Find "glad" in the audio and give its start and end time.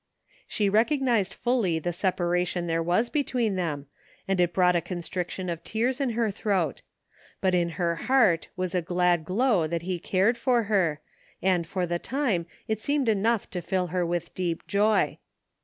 8.81-9.25